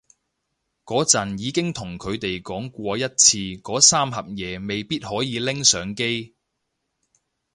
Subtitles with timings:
[0.83, 6.33] 嗰陣已經同佢哋講過一次嗰三盒嘢未必可以拎上機